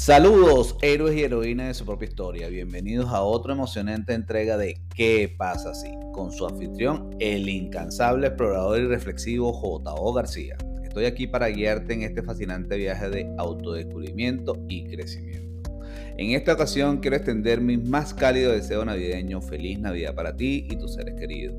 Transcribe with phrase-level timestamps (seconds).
[0.00, 2.48] Saludos, héroes y heroínas de su propia historia.
[2.48, 5.90] Bienvenidos a otra emocionante entrega de ¿Qué pasa si?
[6.14, 10.12] Con su anfitrión, el incansable explorador y reflexivo J.O.
[10.14, 10.56] García.
[10.82, 15.78] Estoy aquí para guiarte en este fascinante viaje de autodescubrimiento y crecimiento.
[16.16, 19.42] En esta ocasión quiero extender mi más cálido deseo navideño.
[19.42, 21.56] Feliz Navidad para ti y tus seres queridos.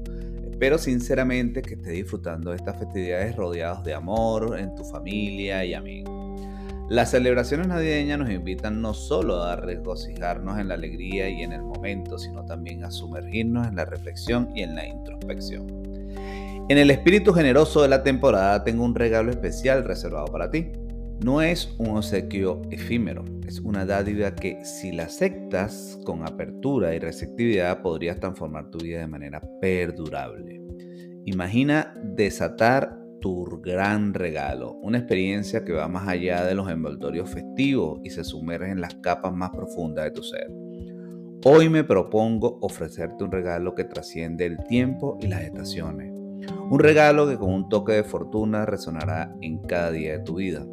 [0.49, 5.75] Espero sinceramente que estés disfrutando de estas festividades rodeados de amor en tu familia y
[5.75, 6.20] amigos.
[6.91, 11.61] Las celebraciones navideñas nos invitan no solo a regocijarnos en la alegría y en el
[11.61, 15.67] momento, sino también a sumergirnos en la reflexión y en la introspección.
[16.67, 20.67] En el espíritu generoso de la temporada tengo un regalo especial reservado para ti.
[21.23, 26.99] No es un obsequio efímero, es una dádiva que si la aceptas con apertura y
[26.99, 30.61] receptividad podrías transformar tu vida de manera perdurable.
[31.23, 38.01] Imagina desatar tu gran regalo, una experiencia que va más allá de los envoltorios festivos
[38.03, 40.51] y se sumerge en las capas más profundas de tu ser.
[41.45, 46.11] Hoy me propongo ofrecerte un regalo que trasciende el tiempo y las estaciones.
[46.69, 50.65] Un regalo que con un toque de fortuna resonará en cada día de tu vida.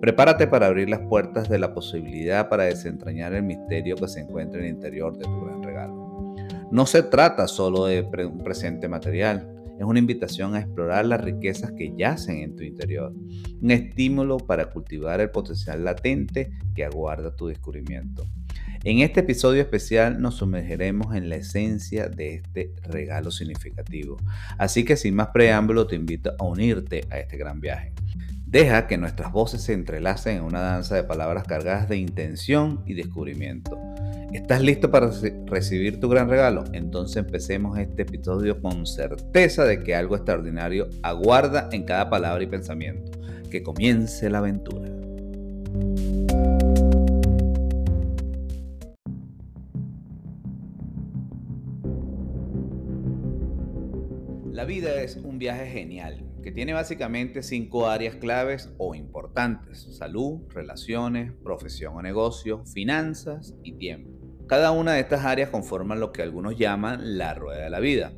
[0.00, 4.60] Prepárate para abrir las puertas de la posibilidad para desentrañar el misterio que se encuentra
[4.60, 6.34] en el interior de tu gran regalo.
[6.70, 11.72] No se trata solo de un presente material, es una invitación a explorar las riquezas
[11.72, 13.12] que yacen en tu interior,
[13.60, 18.24] un estímulo para cultivar el potencial latente que aguarda tu descubrimiento.
[18.84, 24.16] En este episodio especial nos sumergiremos en la esencia de este regalo significativo,
[24.58, 27.92] así que sin más preámbulo te invito a unirte a este gran viaje.
[28.46, 32.94] Deja que nuestras voces se entrelacen en una danza de palabras cargadas de intención y
[32.94, 33.85] descubrimiento.
[34.32, 35.10] ¿Estás listo para
[35.46, 36.64] recibir tu gran regalo?
[36.72, 42.46] Entonces empecemos este episodio con certeza de que algo extraordinario aguarda en cada palabra y
[42.48, 43.12] pensamiento.
[43.50, 44.90] Que comience la aventura.
[54.52, 59.88] La vida es un viaje genial que tiene básicamente cinco áreas claves o importantes.
[59.96, 64.15] Salud, relaciones, profesión o negocio, finanzas y tiempo.
[64.46, 68.12] Cada una de estas áreas conforman lo que algunos llaman la rueda de la vida.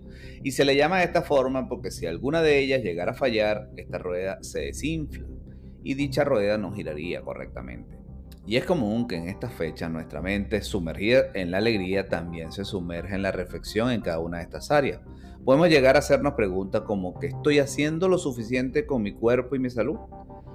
[0.44, 3.70] Y se le llama de esta forma porque si alguna de ellas llegara a fallar,
[3.76, 5.26] esta rueda se desinfla
[5.82, 7.98] y dicha rueda no giraría correctamente.
[8.46, 12.64] Y es común que en esta fecha nuestra mente, sumergida en la alegría, también se
[12.64, 15.00] sumerge en la reflexión en cada una de estas áreas.
[15.44, 19.58] Podemos llegar a hacernos preguntas como ¿qué estoy haciendo lo suficiente con mi cuerpo y
[19.58, 19.98] mi salud?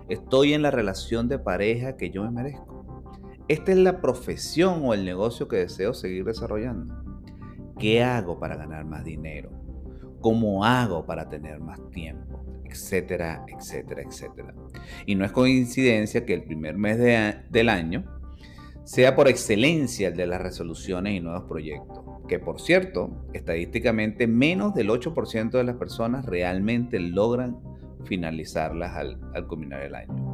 [0.10, 2.73] ¿Estoy en la relación de pareja que yo me merezco?
[3.48, 6.96] Esta es la profesión o el negocio que deseo seguir desarrollando.
[7.78, 9.52] ¿Qué hago para ganar más dinero?
[10.22, 12.46] ¿Cómo hago para tener más tiempo?
[12.64, 14.54] Etcétera, etcétera, etcétera.
[15.06, 16.98] Y no es coincidencia que el primer mes
[17.52, 18.06] del año
[18.86, 22.00] sea por excelencia el de las resoluciones y nuevos proyectos.
[22.30, 27.60] Que por cierto, estadísticamente menos del 8% de las personas realmente logran
[28.06, 30.33] finalizarlas al, al culminar el año.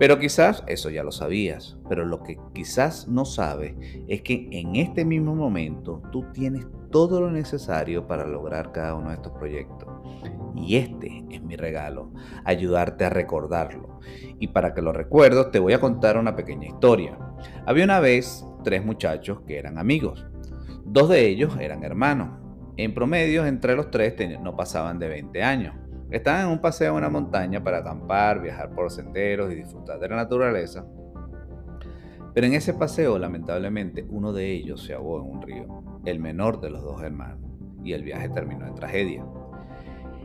[0.00, 3.74] Pero quizás eso ya lo sabías, pero lo que quizás no sabes
[4.08, 9.10] es que en este mismo momento tú tienes todo lo necesario para lograr cada uno
[9.10, 9.90] de estos proyectos.
[10.56, 12.14] Y este es mi regalo,
[12.46, 14.00] ayudarte a recordarlo.
[14.38, 17.18] Y para que lo recuerdo, te voy a contar una pequeña historia.
[17.66, 20.24] Había una vez tres muchachos que eran amigos.
[20.86, 22.38] Dos de ellos eran hermanos.
[22.78, 25.74] En promedio, entre los tres no pasaban de 20 años.
[26.10, 30.08] Estaban en un paseo en una montaña para acampar, viajar por senderos y disfrutar de
[30.08, 30.84] la naturaleza.
[32.34, 36.60] Pero en ese paseo, lamentablemente, uno de ellos se ahogó en un río, el menor
[36.60, 37.50] de los dos hermanos,
[37.84, 39.24] y el viaje terminó en tragedia.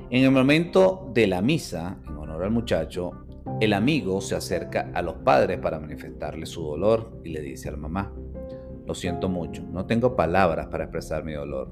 [0.10, 3.26] En el momento de la misa, en honor al muchacho,
[3.60, 7.72] el amigo se acerca a los padres para manifestarle su dolor y le dice a
[7.72, 8.14] la mamá,
[8.86, 11.72] lo siento mucho, no tengo palabras para expresar mi dolor.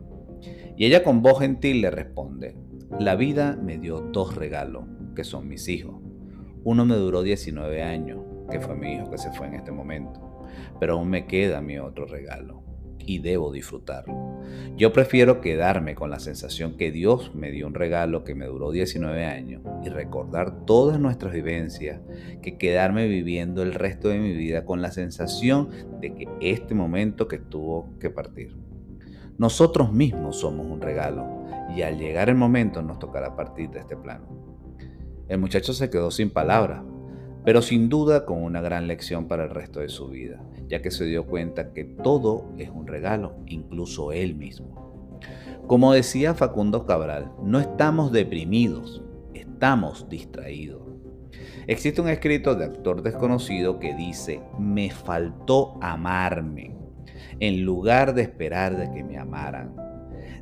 [0.75, 2.55] Y ella con voz gentil le responde,
[2.99, 5.95] la vida me dio dos regalos, que son mis hijos.
[6.63, 8.19] Uno me duró 19 años,
[8.51, 10.45] que fue mi hijo que se fue en este momento,
[10.79, 12.63] pero aún me queda mi otro regalo
[12.99, 14.41] y debo disfrutarlo.
[14.77, 18.71] Yo prefiero quedarme con la sensación que Dios me dio un regalo que me duró
[18.71, 21.99] 19 años y recordar todas nuestras vivencias
[22.41, 25.69] que quedarme viviendo el resto de mi vida con la sensación
[25.99, 28.55] de que este momento que tuvo que partir.
[29.37, 31.42] Nosotros mismos somos un regalo
[31.75, 34.25] y al llegar el momento nos tocará partir de este plano.
[35.27, 36.83] El muchacho se quedó sin palabras,
[37.45, 40.91] pero sin duda con una gran lección para el resto de su vida, ya que
[40.91, 45.19] se dio cuenta que todo es un regalo, incluso él mismo.
[45.67, 49.01] Como decía Facundo Cabral, no estamos deprimidos,
[49.33, 50.81] estamos distraídos.
[51.67, 56.75] Existe un escrito de actor desconocido que dice, me faltó amarme,
[57.39, 59.73] en lugar de esperar de que me amaran.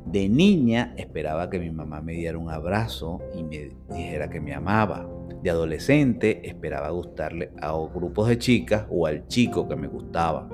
[0.04, 4.54] De niña esperaba que mi mamá me diera un abrazo y me dijera que me
[4.54, 5.08] amaba.
[5.42, 10.48] De adolescente esperaba gustarle a grupos de chicas o al chico que me gustaba.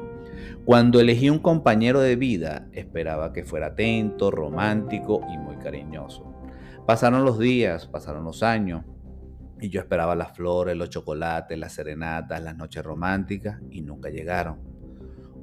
[0.64, 6.34] Cuando elegí un compañero de vida, esperaba que fuera atento, romántico y muy cariñoso.
[6.86, 8.84] Pasaron los días, pasaron los años,
[9.60, 14.67] y yo esperaba las flores, los chocolates, las serenatas, las noches románticas, y nunca llegaron.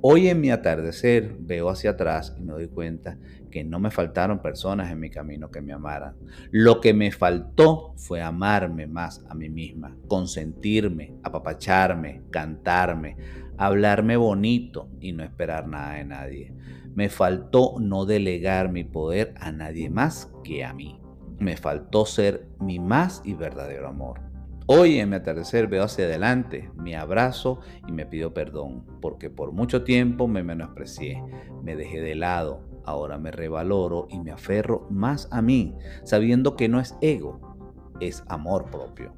[0.02, 3.18] Hoy en mi atardecer veo hacia atrás y me doy cuenta
[3.50, 6.16] que no me faltaron personas en mi camino que me amaran.
[6.52, 13.18] Lo que me faltó fue amarme más a mí misma, consentirme, apapacharme, cantarme,
[13.58, 16.54] hablarme bonito y no esperar nada de nadie.
[16.94, 21.00] Me faltó no delegar mi poder a nadie más que a mí.
[21.40, 24.22] Me faltó ser mi más y verdadero amor.
[24.68, 29.52] Hoy en mi atardecer veo hacia adelante, me abrazo y me pido perdón, porque por
[29.52, 31.22] mucho tiempo me menosprecié,
[31.62, 36.68] me dejé de lado, ahora me revaloro y me aferro más a mí, sabiendo que
[36.68, 37.60] no es ego,
[38.00, 39.14] es amor propio.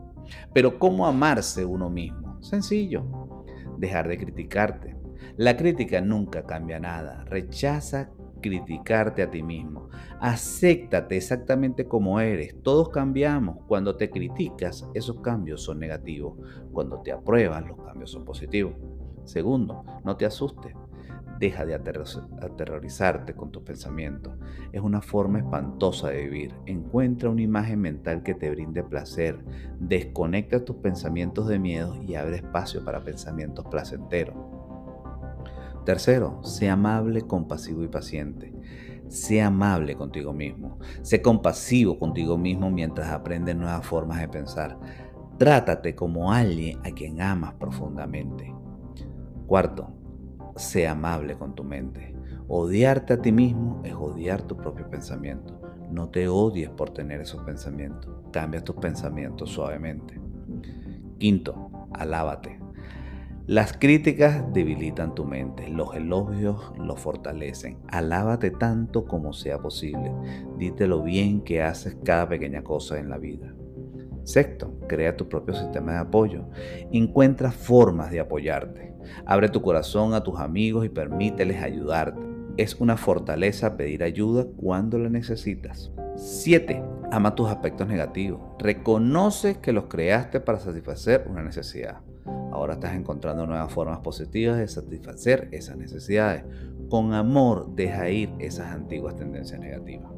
[0.53, 2.43] Pero ¿cómo amarse uno mismo?
[2.43, 3.05] Sencillo,
[3.77, 4.97] dejar de criticarte.
[5.37, 8.09] La crítica nunca cambia nada, rechaza
[8.41, 9.89] criticarte a ti mismo.
[10.19, 12.55] Acéptate exactamente como eres.
[12.61, 13.57] Todos cambiamos.
[13.67, 16.37] Cuando te criticas, esos cambios son negativos.
[16.71, 18.73] Cuando te apruebas, los cambios son positivos.
[19.25, 20.73] Segundo, no te asustes.
[21.39, 24.33] Deja de aterrorizarte con tus pensamientos.
[24.71, 26.55] Es una forma espantosa de vivir.
[26.65, 29.37] Encuentra una imagen mental que te brinde placer.
[29.79, 34.56] Desconecta tus pensamientos de miedo y abre espacio para pensamientos placenteros.
[35.87, 38.53] Tercero, sé amable, compasivo y paciente.
[39.07, 40.79] Sé amable contigo mismo.
[41.01, 44.77] Sé compasivo contigo mismo mientras aprendes nuevas formas de pensar.
[45.37, 48.53] Trátate como alguien a quien amas profundamente.
[49.45, 49.87] Cuarto,
[50.57, 52.13] sé amable con tu mente.
[52.49, 55.57] Odiarte a ti mismo es odiar tu propio pensamiento.
[55.89, 58.13] No te odies por tener esos pensamientos.
[58.33, 60.19] Cambia tus pensamientos suavemente.
[61.17, 62.66] Quinto, alábate.
[63.47, 67.77] Las críticas debilitan tu mente, los elogios lo fortalecen.
[67.87, 70.11] Alábate tanto como sea posible.
[70.57, 73.55] Dite lo bien que haces cada pequeña cosa en la vida.
[74.25, 76.49] Sexto, crea tu propio sistema de apoyo.
[76.91, 78.93] Encuentra formas de apoyarte.
[79.25, 82.19] Abre tu corazón a tus amigos y permíteles ayudarte.
[82.57, 85.93] Es una fortaleza pedir ayuda cuando la necesitas.
[86.17, 86.83] 7.
[87.13, 88.41] Ama tus aspectos negativos.
[88.59, 92.01] Reconoce que los creaste para satisfacer una necesidad.
[92.51, 96.43] Ahora estás encontrando nuevas formas positivas de satisfacer esas necesidades.
[96.89, 100.11] Con amor deja ir esas antiguas tendencias negativas.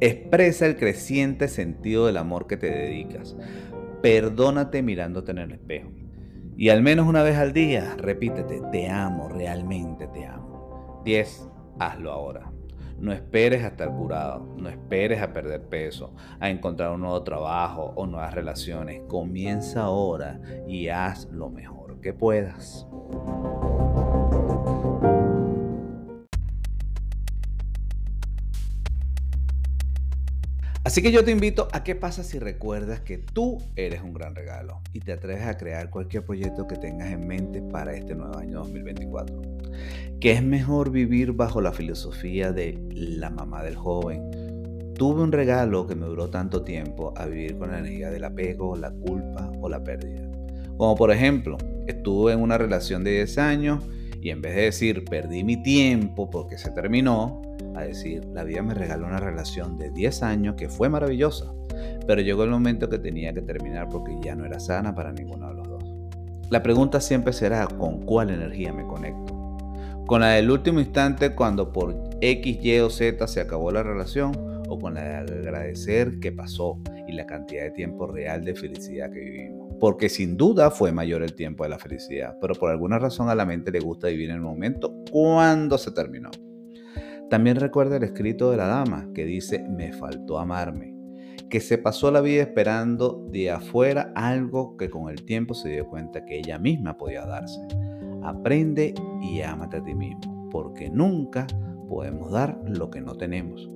[0.00, 3.36] Expresa el creciente sentido del amor que te dedicas.
[4.02, 5.90] Perdónate mirándote en el espejo.
[6.56, 11.02] Y al menos una vez al día, repítete, te amo, realmente te amo.
[11.04, 11.48] 10.
[11.78, 12.53] Hazlo ahora.
[12.98, 17.92] No esperes a estar curado, no esperes a perder peso, a encontrar un nuevo trabajo
[17.96, 19.02] o nuevas relaciones.
[19.08, 22.86] Comienza ahora y haz lo mejor que puedas.
[30.84, 34.34] Así que yo te invito a qué pasa si recuerdas que tú eres un gran
[34.34, 38.36] regalo y te atreves a crear cualquier proyecto que tengas en mente para este nuevo
[38.36, 39.40] año 2024.
[40.20, 44.92] Que es mejor vivir bajo la filosofía de la mamá del joven.
[44.94, 48.76] Tuve un regalo que me duró tanto tiempo a vivir con la energía del apego,
[48.76, 50.30] la culpa o la pérdida.
[50.76, 53.84] Como por ejemplo, estuve en una relación de 10 años
[54.24, 57.42] y en vez de decir perdí mi tiempo porque se terminó,
[57.74, 61.52] a decir, la vida me regaló una relación de 10 años que fue maravillosa,
[62.06, 65.48] pero llegó el momento que tenía que terminar porque ya no era sana para ninguno
[65.48, 65.84] de los dos.
[66.48, 69.58] La pregunta siempre será con cuál energía me conecto.
[70.06, 74.32] Con la del último instante cuando por X, Y o Z se acabó la relación
[74.70, 79.10] o con la de agradecer que pasó y la cantidad de tiempo real de felicidad
[79.10, 79.63] que vivimos.
[79.84, 83.34] Porque sin duda fue mayor el tiempo de la felicidad, pero por alguna razón a
[83.34, 86.30] la mente le gusta vivir en el momento cuando se terminó.
[87.28, 90.96] También recuerda el escrito de la dama que dice, me faltó amarme,
[91.50, 95.86] que se pasó la vida esperando de afuera algo que con el tiempo se dio
[95.86, 97.60] cuenta que ella misma podía darse.
[98.22, 101.46] Aprende y ámate a ti mismo, porque nunca
[101.90, 103.70] podemos dar lo que no tenemos.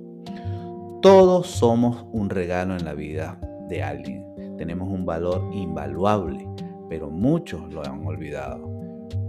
[1.03, 3.39] Todos somos un regalo en la vida
[3.69, 4.28] de alguien.
[4.59, 6.45] Tenemos un valor invaluable,
[6.89, 8.69] pero muchos lo han olvidado.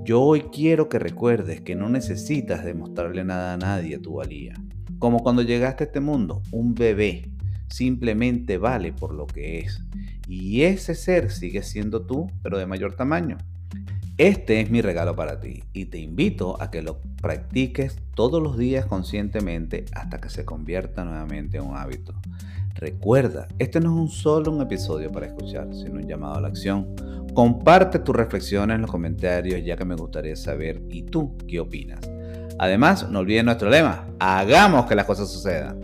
[0.03, 4.55] Yo hoy quiero que recuerdes que no necesitas demostrarle nada a nadie tu valía.
[4.99, 7.31] Como cuando llegaste a este mundo, un bebé
[7.69, 9.81] simplemente vale por lo que es.
[10.27, 13.39] y ese ser sigue siendo tú, pero de mayor tamaño.
[14.21, 18.59] Este es mi regalo para ti y te invito a que lo practiques todos los
[18.59, 22.13] días conscientemente hasta que se convierta nuevamente en un hábito.
[22.75, 26.49] Recuerda, este no es un solo un episodio para escuchar, sino un llamado a la
[26.49, 26.95] acción.
[27.33, 32.01] Comparte tus reflexiones en los comentarios ya que me gustaría saber y tú qué opinas.
[32.59, 35.81] Además, no olvides nuestro lema, hagamos que las cosas sucedan.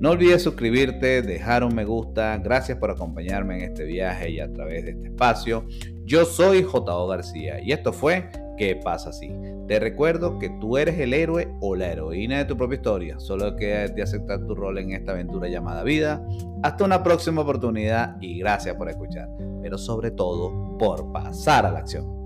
[0.00, 2.38] No olvides suscribirte, dejar un me gusta.
[2.38, 5.66] Gracias por acompañarme en este viaje y a través de este espacio.
[6.04, 7.06] Yo soy J.O.
[7.08, 9.32] García y esto fue ¿Qué pasa así?
[9.68, 13.20] Te recuerdo que tú eres el héroe o la heroína de tu propia historia.
[13.20, 16.20] Solo queda de aceptar tu rol en esta aventura llamada vida.
[16.64, 19.28] Hasta una próxima oportunidad y gracias por escuchar.
[19.62, 22.17] Pero sobre todo por pasar a la acción.